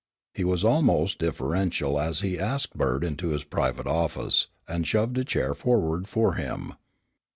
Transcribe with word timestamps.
He 0.33 0.43
was 0.43 0.63
almost 0.63 1.19
deferential 1.19 1.99
as 2.01 2.21
he 2.21 2.39
asked 2.39 2.75
Bert 2.75 3.03
into 3.03 3.27
his 3.27 3.43
private 3.43 3.85
office, 3.85 4.47
and 4.67 4.87
shoved 4.87 5.15
a 5.19 5.23
chair 5.23 5.53
forward 5.53 6.07
for 6.07 6.33
him. 6.33 6.73